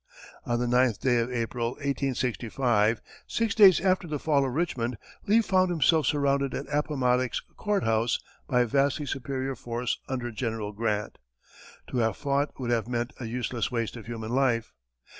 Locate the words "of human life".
13.95-14.73